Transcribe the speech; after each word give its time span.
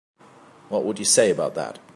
What 0.69 0.83
would 0.83 0.97
you 0.97 1.05
say 1.05 1.29
about 1.29 1.53
that? 1.53 1.77